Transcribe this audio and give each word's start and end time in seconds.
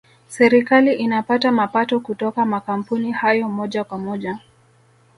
serikali 0.27 0.93
inapata 0.93 1.51
mapato 1.51 1.99
kutoka 1.99 2.45
makampuni 2.45 3.11
hayo 3.11 3.49
moja 3.49 3.83
kwa 3.83 3.97
moja 3.97 4.39